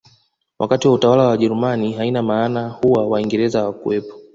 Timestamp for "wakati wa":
0.59-0.93